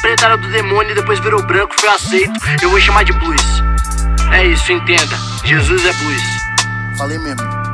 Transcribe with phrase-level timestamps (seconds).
[0.00, 2.32] preta era do demônio e depois virou branco, foi aceito.
[2.62, 3.42] Eu vou chamar de blues.
[4.32, 5.16] É isso, entenda.
[5.44, 6.22] Jesus é blues.
[6.96, 7.64] Falei mesmo.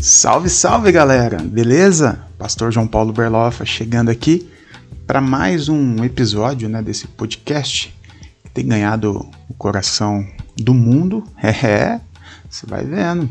[0.00, 2.18] Salve, salve galera, beleza?
[2.38, 4.48] Pastor João Paulo Berloffa chegando aqui
[5.06, 7.94] para mais um episódio né, desse podcast
[8.44, 10.26] que tem ganhado o coração
[10.56, 11.24] do mundo.
[11.42, 12.00] É,
[12.48, 13.28] você vai vendo.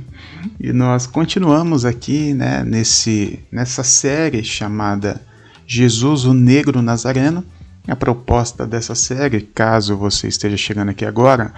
[0.60, 5.22] E nós continuamos aqui né, nesse, nessa série chamada
[5.66, 7.44] Jesus o Negro Nazareno.
[7.88, 11.54] A proposta dessa série, caso você esteja chegando aqui agora,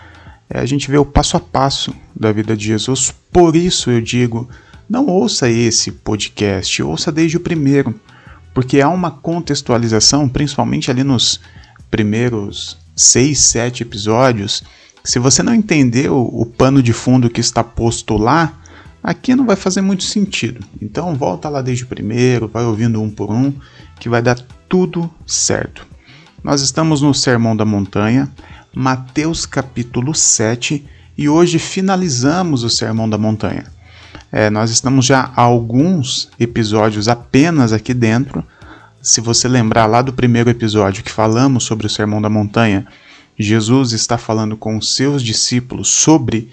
[0.50, 3.14] é a gente ver o passo a passo da vida de Jesus.
[3.32, 4.48] Por isso eu digo
[4.90, 7.94] não ouça esse podcast, ouça desde o primeiro,
[8.56, 11.40] porque há uma contextualização, principalmente ali nos
[11.92, 14.64] primeiros seis, sete episódios.
[15.10, 18.54] Se você não entender o, o pano de fundo que está posto lá,
[19.02, 20.64] aqui não vai fazer muito sentido.
[20.80, 23.52] Então volta lá desde o primeiro, vai ouvindo um por um,
[24.00, 24.38] que vai dar
[24.70, 25.84] tudo certo.
[26.44, 28.30] Nós estamos no Sermão da Montanha,
[28.72, 30.86] Mateus capítulo 7,
[31.18, 33.66] e hoje finalizamos o Sermão da Montanha.
[34.32, 38.46] É, nós estamos já há alguns episódios apenas aqui dentro.
[39.02, 42.86] Se você lembrar lá do primeiro episódio que falamos sobre o Sermão da Montanha,
[43.40, 46.50] Jesus está falando com os seus discípulos sobre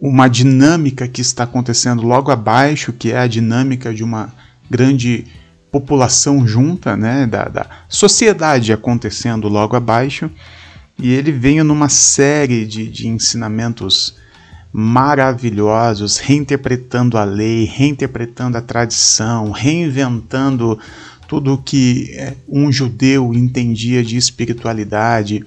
[0.00, 4.32] uma dinâmica que está acontecendo logo abaixo, que é a dinâmica de uma
[4.70, 5.26] grande
[5.70, 10.30] população junta, né, da, da sociedade acontecendo logo abaixo.
[10.98, 14.14] E ele veio numa série de, de ensinamentos
[14.72, 20.78] maravilhosos, reinterpretando a lei, reinterpretando a tradição, reinventando
[21.26, 25.44] tudo o que é, um judeu entendia de espiritualidade.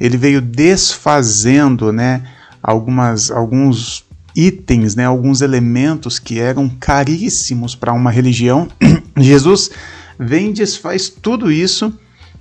[0.00, 2.22] Ele veio desfazendo, né,
[2.62, 8.68] algumas alguns itens, né, alguns elementos que eram caríssimos para uma religião.
[9.16, 9.70] Jesus
[10.18, 11.92] vem desfaz tudo isso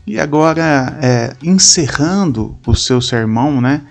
[0.05, 3.81] e agora é, encerrando o seu sermão, né,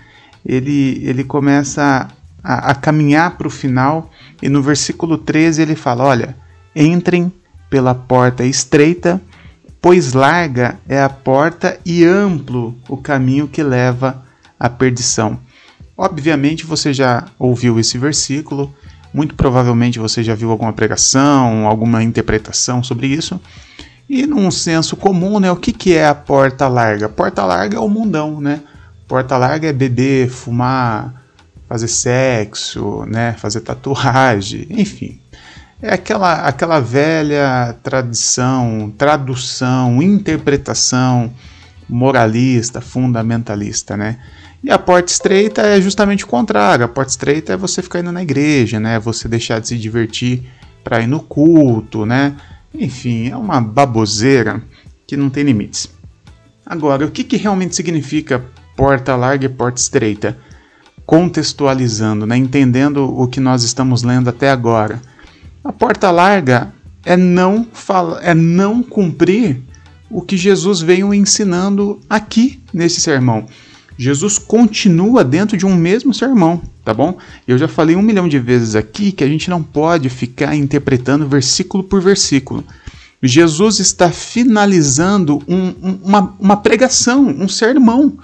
[0.45, 2.07] ele, ele começa
[2.45, 6.35] a, a caminhar para o final, e no versículo 13 ele fala: Olha,
[6.75, 7.33] entrem
[7.69, 9.19] pela porta estreita,
[9.85, 14.25] pois larga é a porta e amplo o caminho que leva
[14.59, 15.37] à perdição.
[15.95, 18.73] Obviamente você já ouviu esse versículo,
[19.13, 23.39] muito provavelmente você já viu alguma pregação, alguma interpretação sobre isso.
[24.09, 27.07] E num senso comum, né, o que, que é a porta larga?
[27.07, 28.61] Porta larga é o mundão, né?
[29.07, 31.13] Porta larga é beber, fumar,
[31.69, 35.19] fazer sexo, né, fazer tatuagem, enfim.
[35.85, 41.31] É aquela, aquela velha tradição, tradução, interpretação
[41.87, 44.17] moralista, fundamentalista, né?
[44.63, 46.83] E a porta estreita é justamente o contrário.
[46.83, 48.97] A porta estreita é você ficar indo na igreja, né?
[48.97, 50.41] Você deixar de se divertir
[50.83, 52.35] para ir no culto, né?
[52.73, 54.63] Enfim, é uma baboseira
[55.05, 55.87] que não tem limites.
[56.65, 58.43] Agora, o que, que realmente significa
[58.75, 60.35] porta larga e porta estreita?
[61.05, 64.99] contextualizando, né, entendendo o que nós estamos lendo até agora.
[65.65, 66.71] A porta larga
[67.03, 69.63] é não, fala, é não cumprir
[70.11, 73.47] o que Jesus veio ensinando aqui nesse sermão.
[73.97, 77.17] Jesus continua dentro de um mesmo sermão, tá bom?
[77.47, 81.27] Eu já falei um milhão de vezes aqui que a gente não pode ficar interpretando
[81.27, 82.63] versículo por versículo.
[83.23, 88.19] Jesus está finalizando um, um, uma, uma pregação, um sermão.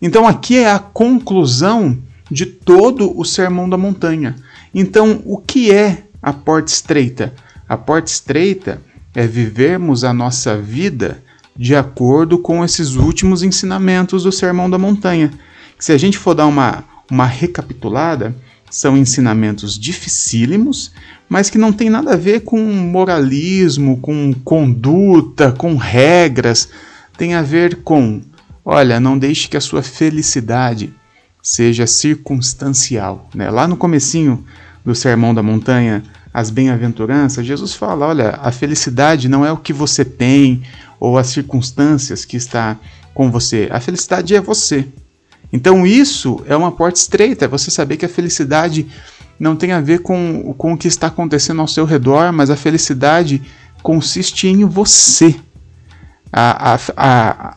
[0.00, 1.98] Então aqui é a conclusão
[2.30, 4.36] de todo o Sermão da Montanha.
[4.78, 7.32] Então, o que é a porta estreita?
[7.68, 8.82] A porta estreita
[9.14, 11.22] é vivermos a nossa vida
[11.56, 15.30] de acordo com esses últimos ensinamentos do Sermão da Montanha.
[15.78, 18.34] Se a gente for dar uma, uma recapitulada,
[18.68, 20.90] são ensinamentos dificílimos,
[21.28, 26.68] mas que não tem nada a ver com moralismo, com conduta, com regras.
[27.16, 28.20] Tem a ver com,
[28.64, 30.92] olha, não deixe que a sua felicidade
[31.40, 33.30] seja circunstancial.
[33.32, 33.48] Né?
[33.48, 34.44] Lá no comecinho
[34.86, 39.72] do Sermão da Montanha, as bem-aventuranças, Jesus fala, olha, a felicidade não é o que
[39.72, 40.62] você tem
[41.00, 42.76] ou as circunstâncias que está
[43.12, 43.68] com você.
[43.72, 44.86] A felicidade é você.
[45.52, 48.86] Então isso é uma porta estreita, é você saber que a felicidade
[49.40, 52.56] não tem a ver com, com o que está acontecendo ao seu redor, mas a
[52.56, 53.42] felicidade
[53.82, 55.34] consiste em você.
[56.32, 57.56] A, a, a,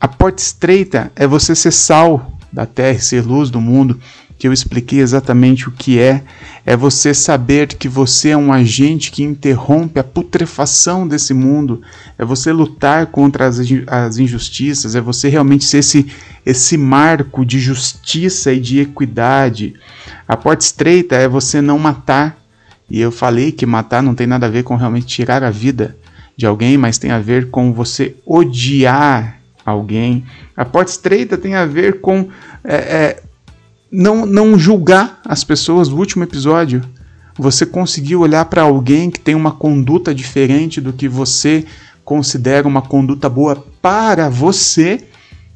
[0.00, 4.00] a porta estreita é você ser sal da terra ser luz do mundo.
[4.38, 6.22] Que eu expliquei exatamente o que é,
[6.64, 11.82] é você saber que você é um agente que interrompe a putrefação desse mundo,
[12.16, 16.06] é você lutar contra as, as injustiças, é você realmente ser esse,
[16.46, 19.74] esse marco de justiça e de equidade.
[20.26, 22.38] A porta estreita é você não matar,
[22.88, 25.96] e eu falei que matar não tem nada a ver com realmente tirar a vida
[26.36, 30.24] de alguém, mas tem a ver com você odiar alguém.
[30.56, 32.28] A porta estreita tem a ver com
[32.64, 33.22] é, é,
[33.90, 35.88] não, não julgar as pessoas.
[35.88, 36.82] No último episódio,
[37.36, 41.64] você conseguiu olhar para alguém que tem uma conduta diferente do que você
[42.04, 45.04] considera uma conduta boa para você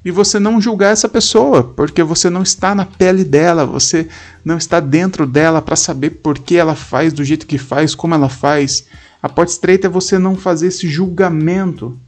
[0.05, 4.09] e você não julgar essa pessoa, porque você não está na pele dela, você
[4.45, 8.15] não está dentro dela para saber por que ela faz do jeito que faz, como
[8.15, 8.85] ela faz.
[9.23, 11.99] A porta estreita é você não fazer esse julgamento.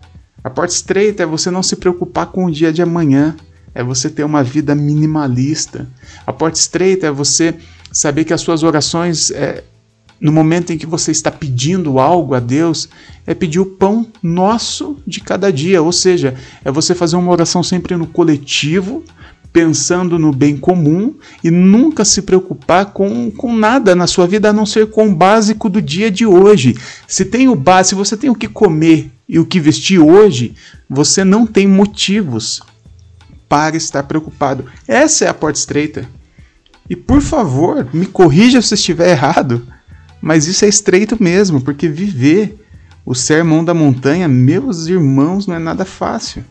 [0.42, 3.36] A porta estreita é você não se preocupar com o dia de amanhã
[3.74, 5.88] é você ter uma vida minimalista.
[6.26, 7.54] A porta estreita é você
[7.90, 9.64] saber que as suas orações, é,
[10.20, 12.88] no momento em que você está pedindo algo a Deus,
[13.26, 15.82] é pedir o pão nosso de cada dia.
[15.82, 16.34] Ou seja,
[16.64, 19.02] é você fazer uma oração sempre no coletivo,
[19.52, 24.52] pensando no bem comum e nunca se preocupar com, com nada na sua vida a
[24.52, 26.76] não ser com o básico do dia de hoje.
[27.06, 30.54] Se tem o básico, se você tem o que comer e o que vestir hoje,
[30.88, 32.62] você não tem motivos
[33.54, 34.64] para estar preocupado.
[34.88, 36.08] Essa é a porta estreita.
[36.90, 39.64] E por favor, me corrija se estiver errado,
[40.20, 42.58] mas isso é estreito mesmo, porque viver
[43.06, 46.44] o sermão da montanha, meus irmãos, não é nada fácil.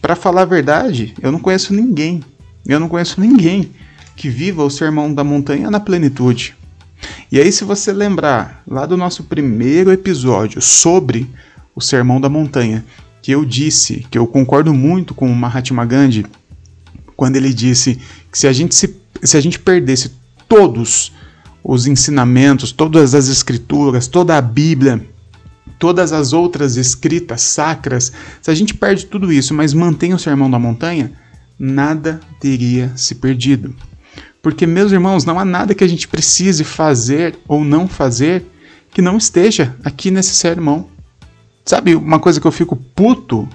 [0.00, 2.22] Para falar a verdade, eu não conheço ninguém,
[2.64, 3.72] eu não conheço ninguém
[4.14, 6.54] que viva o sermão da montanha na plenitude.
[7.32, 11.28] E aí, se você lembrar lá do nosso primeiro episódio sobre
[11.74, 12.84] o sermão da montanha,
[13.24, 16.26] que eu disse, que eu concordo muito com o Mahatma Gandhi,
[17.16, 17.98] quando ele disse
[18.30, 20.12] que se a gente, se, se a gente perdesse
[20.46, 21.10] todos
[21.64, 25.08] os ensinamentos, todas as escrituras, toda a Bíblia,
[25.78, 28.12] todas as outras escritas sacras,
[28.42, 31.10] se a gente perde tudo isso, mas mantém o Sermão da Montanha,
[31.58, 33.74] nada teria se perdido.
[34.42, 38.44] Porque, meus irmãos, não há nada que a gente precise fazer ou não fazer
[38.90, 40.92] que não esteja aqui nesse sermão.
[41.64, 43.48] Sabe, uma coisa que eu fico puto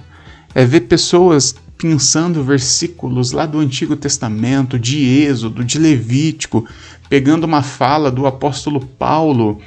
[0.54, 6.66] é ver pessoas pensando versículos lá do Antigo Testamento, de Êxodo, de Levítico,
[7.08, 9.60] pegando uma fala do apóstolo Paulo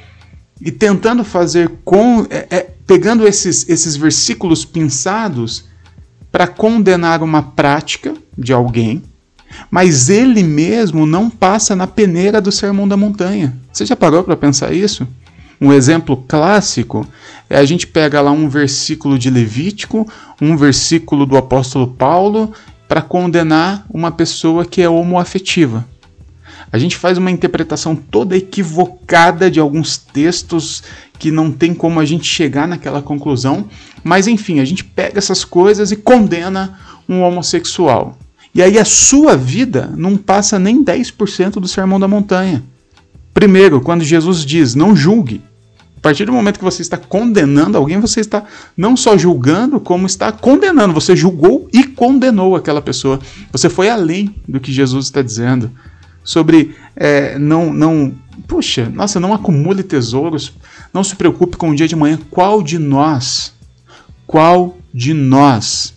[0.60, 2.26] e tentando fazer com.
[2.30, 5.64] É, é, pegando esses, esses versículos pensados
[6.30, 9.02] para condenar uma prática de alguém,
[9.70, 13.56] mas ele mesmo não passa na peneira do Sermão da Montanha.
[13.72, 15.06] Você já parou para pensar isso?
[15.60, 17.06] Um exemplo clássico
[17.48, 20.06] é a gente pega lá um versículo de Levítico,
[20.40, 22.52] um versículo do apóstolo Paulo,
[22.88, 25.86] para condenar uma pessoa que é homoafetiva.
[26.72, 30.82] A gente faz uma interpretação toda equivocada de alguns textos
[31.18, 33.68] que não tem como a gente chegar naquela conclusão,
[34.02, 36.78] mas enfim, a gente pega essas coisas e condena
[37.08, 38.18] um homossexual.
[38.54, 42.62] E aí a sua vida não passa nem 10% do Sermão da Montanha.
[43.34, 45.42] Primeiro, quando Jesus diz não julgue,
[45.96, 48.44] a partir do momento que você está condenando alguém, você está
[48.76, 50.94] não só julgando, como está condenando.
[50.94, 53.18] Você julgou e condenou aquela pessoa.
[53.50, 55.72] Você foi além do que Jesus está dizendo.
[56.22, 58.14] Sobre é, não, não.
[58.46, 60.52] Puxa, nossa, não acumule tesouros.
[60.92, 62.18] Não se preocupe com o dia de manhã.
[62.30, 63.52] Qual de nós?
[64.26, 65.94] Qual de nós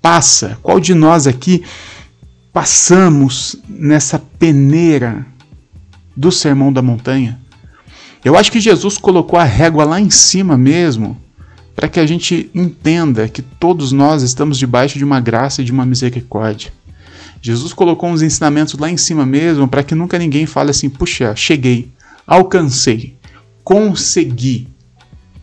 [0.00, 0.58] passa?
[0.62, 1.64] Qual de nós aqui
[2.52, 5.26] passamos nessa peneira
[6.20, 7.40] do Sermão da Montanha.
[8.22, 11.16] Eu acho que Jesus colocou a régua lá em cima mesmo,
[11.74, 15.72] para que a gente entenda que todos nós estamos debaixo de uma graça e de
[15.72, 16.70] uma misericórdia.
[17.40, 21.34] Jesus colocou uns ensinamentos lá em cima mesmo, para que nunca ninguém fale assim: puxa,
[21.34, 21.90] cheguei,
[22.26, 23.16] alcancei,
[23.64, 24.68] consegui.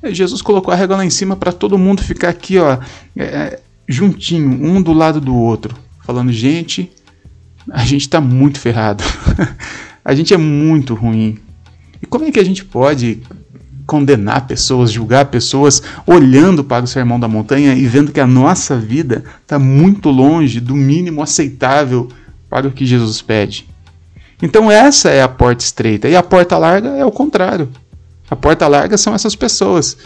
[0.04, 2.78] Jesus colocou a régua lá em cima para todo mundo ficar aqui, ó,
[3.16, 6.92] é, é, juntinho, um do lado do outro, falando: gente,
[7.72, 9.04] a gente está muito ferrado.
[10.08, 11.38] A gente é muito ruim.
[12.02, 13.22] E como é que a gente pode
[13.86, 18.78] condenar pessoas, julgar pessoas, olhando para o sermão da montanha e vendo que a nossa
[18.78, 22.08] vida está muito longe do mínimo aceitável
[22.50, 23.68] para o que Jesus pede?
[24.42, 26.08] Então, essa é a porta estreita.
[26.08, 27.68] E a porta larga é o contrário.
[28.32, 29.98] A porta larga são essas pessoas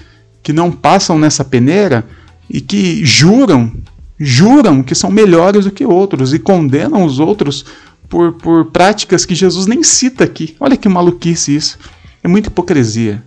[0.41, 2.03] que não passam nessa peneira
[2.50, 3.72] e que juram,
[4.17, 7.65] juram que são melhores do que outros e condenam os outros
[8.11, 10.53] por, por práticas que Jesus nem cita aqui.
[10.59, 11.79] Olha que maluquice isso.
[12.21, 13.23] É muita hipocrisia.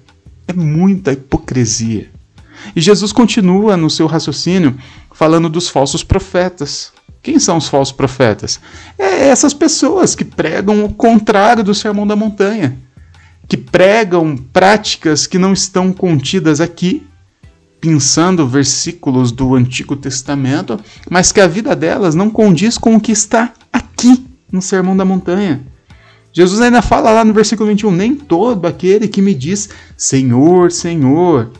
[0.46, 2.10] É muita hipocrisia.
[2.76, 4.76] E Jesus continua no seu raciocínio
[5.10, 6.92] falando dos falsos profetas.
[7.22, 8.60] Quem são os falsos profetas?
[8.98, 12.76] É essas pessoas que pregam o contrário do Sermão da Montanha,
[13.48, 17.06] que pregam práticas que não estão contidas aqui,
[17.80, 23.12] pensando versículos do Antigo Testamento, mas que a vida delas não condiz com o que
[23.12, 25.60] está aqui no Sermão da Montanha.
[26.32, 31.50] Jesus ainda fala lá no versículo 21: Nem todo aquele que me diz Senhor, Senhor.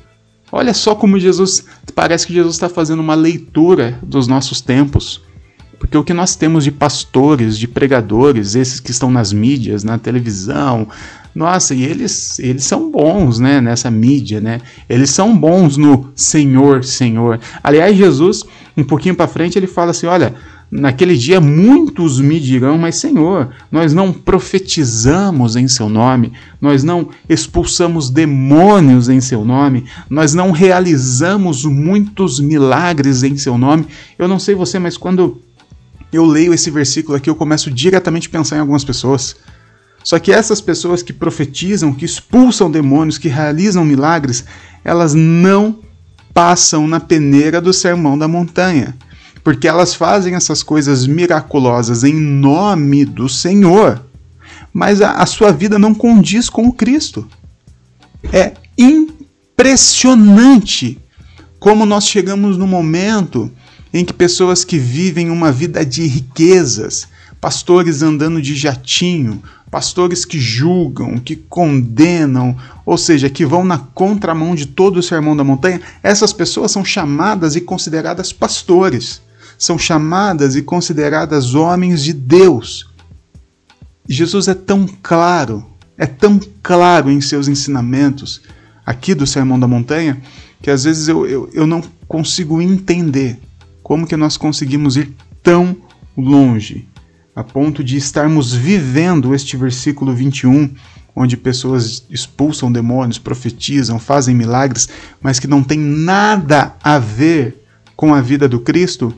[0.50, 5.20] Olha só como Jesus, parece que Jesus está fazendo uma leitura dos nossos tempos.
[5.78, 9.98] Porque o que nós temos de pastores, de pregadores, esses que estão nas mídias, na
[9.98, 10.88] televisão,
[11.34, 14.60] nossa, e eles, eles são bons, né, nessa mídia, né?
[14.88, 17.40] Eles são bons no Senhor, Senhor.
[17.62, 18.44] Aliás, Jesus,
[18.76, 20.34] um pouquinho para frente, ele fala assim, olha,
[20.76, 27.10] naquele dia muitos me dirão, mas Senhor, nós não profetizamos em seu nome, nós não
[27.28, 33.86] expulsamos demônios em seu nome, nós não realizamos muitos milagres em seu nome.
[34.18, 35.40] Eu não sei você, mas quando
[36.12, 39.36] eu leio esse versículo aqui, eu começo diretamente a pensar em algumas pessoas.
[40.02, 44.44] Só que essas pessoas que profetizam, que expulsam demônios, que realizam milagres,
[44.84, 45.78] elas não
[46.34, 48.96] passam na peneira do sermão da montanha.
[49.44, 54.02] Porque elas fazem essas coisas miraculosas em nome do Senhor,
[54.72, 57.28] mas a, a sua vida não condiz com o Cristo.
[58.32, 60.98] É impressionante
[61.60, 63.48] como nós chegamos no momento
[63.92, 67.06] em que pessoas que vivem uma vida de riquezas,
[67.40, 74.54] pastores andando de jatinho, pastores que julgam, que condenam, ou seja, que vão na contramão
[74.54, 79.20] de todo o sermão da montanha, essas pessoas são chamadas e consideradas pastores,
[79.58, 82.88] são chamadas e consideradas homens de Deus.
[84.08, 85.64] Jesus é tão claro,
[85.96, 88.42] é tão claro em seus ensinamentos
[88.84, 90.20] aqui do Sermão da Montanha,
[90.61, 93.38] que às vezes eu, eu, eu não consigo entender
[93.82, 95.76] como que nós conseguimos ir tão
[96.16, 96.88] longe,
[97.34, 100.70] a ponto de estarmos vivendo este versículo 21,
[101.16, 104.88] onde pessoas expulsam demônios, profetizam, fazem milagres,
[105.20, 107.62] mas que não tem nada a ver
[107.96, 109.14] com a vida do Cristo,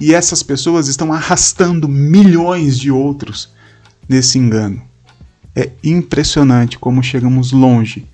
[0.00, 3.50] e essas pessoas estão arrastando milhões de outros
[4.08, 4.82] nesse engano.
[5.54, 8.06] É impressionante como chegamos longe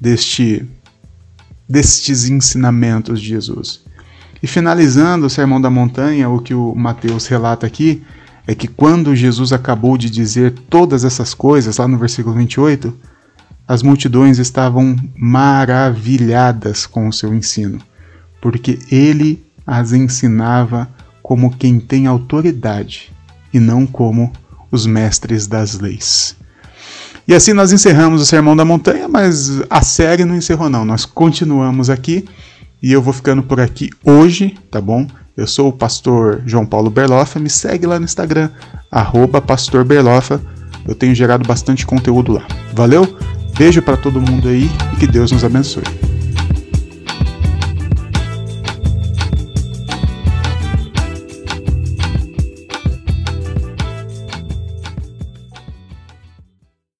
[0.00, 0.66] deste
[1.68, 3.80] destes ensinamentos de Jesus.
[4.42, 8.02] E finalizando o Sermão da Montanha, o que o Mateus relata aqui
[8.46, 12.94] é que quando Jesus acabou de dizer todas essas coisas, lá no versículo 28,
[13.66, 17.80] as multidões estavam maravilhadas com o seu ensino,
[18.40, 20.88] porque ele as ensinava
[21.24, 23.10] como quem tem autoridade
[23.50, 24.30] e não como
[24.70, 26.36] os mestres das leis.
[27.26, 31.06] E assim nós encerramos o Sermão da Montanha, mas a série não encerrou não, nós
[31.06, 32.26] continuamos aqui
[32.82, 35.06] e eu vou ficando por aqui hoje, tá bom?
[35.34, 38.50] Eu sou o pastor João Paulo Berlofa, me segue lá no Instagram,
[38.90, 40.42] arroba pastor Berlofa.
[40.86, 42.46] Eu tenho gerado bastante conteúdo lá.
[42.74, 43.16] Valeu?
[43.56, 46.13] Beijo para todo mundo aí e que Deus nos abençoe.